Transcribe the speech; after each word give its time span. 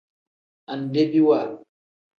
Andebiwa. 0.71 1.39